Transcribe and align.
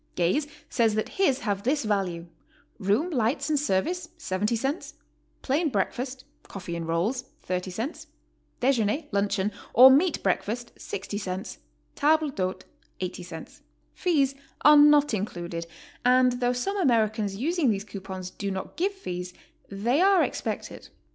Gaze 0.15 0.47
says 0.67 0.95
that 0.95 1.09
his 1.09 1.41
have 1.41 1.61
this 1.61 1.83
value: 1.85 2.25
Room, 2.79 3.11
lights, 3.11 3.51
and 3.51 3.59
service, 3.59 4.07
$0.70; 4.17 4.93
plain 5.43 5.69
breakfast 5.69 6.25
(coffee 6.41 6.75
and 6.75 6.87
rolls), 6.87 7.25
$0.30; 7.47 8.07
dejeuner 8.61 9.03
(luncheon), 9.11 9.51
or 9.75 9.91
meat 9.91 10.23
break 10.23 10.41
fast, 10.41 10.73
$0.60; 10.75 11.57
table 11.93 12.29
d'hote, 12.31 12.63
$0.80. 12.99 13.61
Fees 13.93 14.33
are 14.61 14.75
not 14.75 15.13
included, 15.13 15.67
and 16.03 16.31
though 16.39 16.51
some 16.51 16.77
Americans 16.77 17.35
using 17.35 17.69
these 17.69 17.83
coupons 17.83 18.31
do 18.31 18.49
not 18.49 18.75
give 18.77 18.93
fees, 18.93 19.35
they 19.69 20.01
are 20.01 20.23
expected. 20.23 20.89